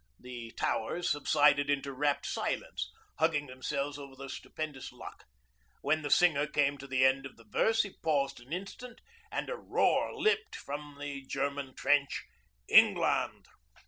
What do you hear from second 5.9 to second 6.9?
the singer came to